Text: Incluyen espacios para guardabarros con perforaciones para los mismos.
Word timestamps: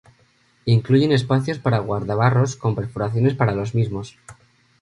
Incluyen 0.65 1.11
espacios 1.11 1.59
para 1.59 1.77
guardabarros 1.77 2.55
con 2.55 2.73
perforaciones 2.73 3.35
para 3.35 3.51
los 3.53 3.75
mismos. 3.75 4.17